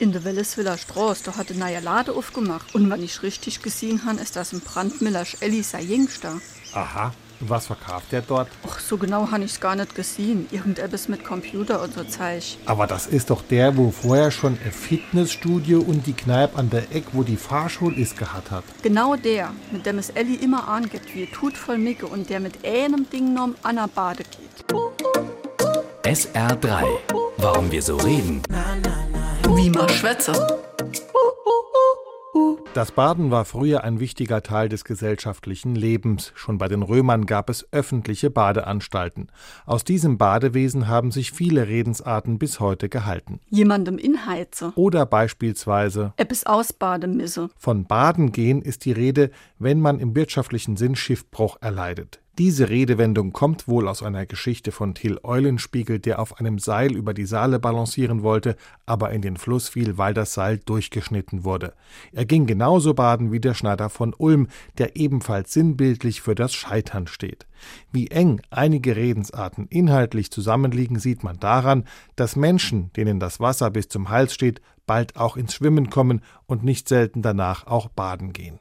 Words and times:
In 0.00 0.12
der 0.12 0.22
Welleswiller 0.22 0.78
Straße, 0.78 1.24
da 1.24 1.36
hat 1.36 1.50
ein 1.50 1.58
neuer 1.58 1.80
Lade 1.80 2.12
aufgemacht. 2.12 2.72
Und 2.72 2.88
wenn 2.88 3.02
ich 3.02 3.24
richtig 3.24 3.62
gesehen 3.62 4.04
habe, 4.04 4.20
ist 4.20 4.36
das 4.36 4.52
ein 4.52 4.60
Brandmiller 4.60 5.24
Elli 5.40 5.64
sein 5.64 5.88
Jüngster. 5.88 6.40
Aha. 6.72 7.12
Und 7.40 7.50
was 7.50 7.66
verkauft 7.66 8.12
der 8.12 8.22
dort? 8.22 8.48
Ach, 8.64 8.78
so 8.78 8.96
genau 8.96 9.28
habe 9.32 9.42
ich 9.42 9.52
es 9.52 9.60
gar 9.60 9.74
nicht 9.74 9.96
gesehen. 9.96 10.46
Irgendetwas 10.52 11.08
mit 11.08 11.24
Computer 11.24 11.82
und 11.82 11.94
so 11.94 12.04
Zeug. 12.04 12.44
Aber 12.66 12.86
das 12.86 13.08
ist 13.08 13.30
doch 13.30 13.42
der, 13.42 13.76
wo 13.76 13.90
vorher 13.90 14.30
schon 14.30 14.56
ein 14.64 14.70
Fitnessstudio 14.70 15.80
und 15.80 16.06
die 16.06 16.12
Kneipe 16.12 16.56
an 16.56 16.70
der 16.70 16.94
Eck, 16.94 17.06
wo 17.12 17.24
die 17.24 17.36
Fahrschule 17.36 17.96
ist, 17.96 18.16
gehabt 18.16 18.52
hat. 18.52 18.64
Genau 18.82 19.16
der, 19.16 19.50
mit 19.72 19.84
dem 19.84 19.98
es 19.98 20.10
Elli 20.10 20.36
immer 20.36 20.68
angeht, 20.68 21.12
wie 21.12 21.26
tut 21.26 21.56
voll 21.56 21.78
Micke 21.78 22.06
und 22.06 22.30
der 22.30 22.38
mit 22.38 22.64
einem 22.64 23.10
Ding 23.10 23.34
nom 23.34 23.56
an 23.64 23.76
der 23.76 23.88
Bade 23.88 24.22
geht. 24.22 24.76
SR3. 26.04 26.84
Warum 27.38 27.70
wir 27.70 27.82
so 27.82 27.96
reden. 27.96 28.42
Wie 29.58 29.70
man 29.70 29.88
schwätze. 29.88 30.32
Das 32.74 32.92
Baden 32.92 33.32
war 33.32 33.44
früher 33.44 33.82
ein 33.82 33.98
wichtiger 33.98 34.40
Teil 34.44 34.68
des 34.68 34.84
gesellschaftlichen 34.84 35.74
Lebens. 35.74 36.30
Schon 36.36 36.58
bei 36.58 36.68
den 36.68 36.82
Römern 36.84 37.26
gab 37.26 37.50
es 37.50 37.66
öffentliche 37.72 38.30
Badeanstalten. 38.30 39.32
Aus 39.66 39.82
diesem 39.82 40.16
Badewesen 40.16 40.86
haben 40.86 41.10
sich 41.10 41.32
viele 41.32 41.66
Redensarten 41.66 42.38
bis 42.38 42.60
heute 42.60 42.88
gehalten. 42.88 43.40
Jemandem 43.48 43.98
inheize. 43.98 44.72
Oder 44.76 45.06
beispielsweise 45.06 46.12
Etwas 46.18 46.46
ausbaden 46.46 47.16
misse. 47.16 47.48
von 47.58 47.84
Baden 47.84 48.30
gehen 48.30 48.62
ist 48.62 48.84
die 48.84 48.92
Rede, 48.92 49.32
wenn 49.58 49.80
man 49.80 49.98
im 49.98 50.14
wirtschaftlichen 50.14 50.76
Sinn 50.76 50.94
Schiffbruch 50.94 51.56
erleidet. 51.60 52.20
Diese 52.38 52.68
Redewendung 52.68 53.32
kommt 53.32 53.66
wohl 53.66 53.88
aus 53.88 54.00
einer 54.00 54.24
Geschichte 54.24 54.70
von 54.70 54.94
Till 54.94 55.18
Eulenspiegel, 55.24 55.98
der 55.98 56.20
auf 56.20 56.38
einem 56.38 56.60
Seil 56.60 56.94
über 56.94 57.12
die 57.12 57.26
Saale 57.26 57.58
balancieren 57.58 58.22
wollte, 58.22 58.54
aber 58.86 59.10
in 59.10 59.22
den 59.22 59.36
Fluss 59.36 59.68
fiel, 59.68 59.98
weil 59.98 60.14
das 60.14 60.34
Seil 60.34 60.58
durchgeschnitten 60.58 61.42
wurde. 61.42 61.74
Er 62.12 62.26
ging 62.26 62.46
genauso 62.46 62.94
baden 62.94 63.32
wie 63.32 63.40
der 63.40 63.54
Schneider 63.54 63.90
von 63.90 64.14
Ulm, 64.16 64.46
der 64.78 64.94
ebenfalls 64.94 65.52
sinnbildlich 65.52 66.20
für 66.20 66.36
das 66.36 66.54
Scheitern 66.54 67.08
steht. 67.08 67.48
Wie 67.90 68.06
eng 68.06 68.40
einige 68.50 68.94
Redensarten 68.94 69.66
inhaltlich 69.66 70.30
zusammenliegen, 70.30 71.00
sieht 71.00 71.24
man 71.24 71.40
daran, 71.40 71.86
dass 72.14 72.36
Menschen, 72.36 72.92
denen 72.92 73.18
das 73.18 73.40
Wasser 73.40 73.72
bis 73.72 73.88
zum 73.88 74.10
Hals 74.10 74.32
steht, 74.32 74.60
bald 74.86 75.16
auch 75.16 75.36
ins 75.36 75.54
Schwimmen 75.54 75.90
kommen 75.90 76.22
und 76.46 76.62
nicht 76.62 76.88
selten 76.88 77.20
danach 77.20 77.66
auch 77.66 77.88
baden 77.88 78.32
gehen. 78.32 78.56